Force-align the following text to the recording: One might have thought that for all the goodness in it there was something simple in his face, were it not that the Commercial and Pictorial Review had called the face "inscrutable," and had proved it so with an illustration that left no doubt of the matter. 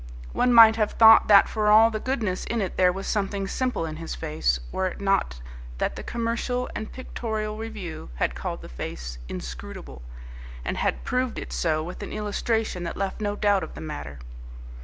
One 0.33 0.51
might 0.51 0.77
have 0.77 0.93
thought 0.93 1.27
that 1.27 1.47
for 1.47 1.67
all 1.69 1.91
the 1.91 1.99
goodness 1.99 2.43
in 2.45 2.59
it 2.59 2.75
there 2.75 2.91
was 2.91 3.05
something 3.05 3.47
simple 3.47 3.85
in 3.85 3.97
his 3.97 4.15
face, 4.15 4.59
were 4.71 4.87
it 4.87 4.99
not 4.99 5.39
that 5.77 5.95
the 5.95 6.01
Commercial 6.01 6.67
and 6.75 6.91
Pictorial 6.91 7.55
Review 7.55 8.09
had 8.15 8.33
called 8.33 8.63
the 8.63 8.67
face 8.67 9.19
"inscrutable," 9.29 10.01
and 10.65 10.77
had 10.77 11.03
proved 11.03 11.37
it 11.37 11.53
so 11.53 11.83
with 11.83 12.01
an 12.01 12.11
illustration 12.11 12.81
that 12.81 12.97
left 12.97 13.21
no 13.21 13.35
doubt 13.35 13.61
of 13.61 13.75
the 13.75 13.79
matter. 13.81 14.17